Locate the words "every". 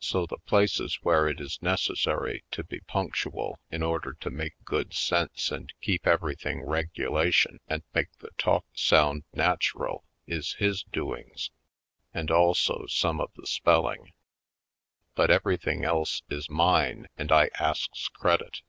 15.30-15.56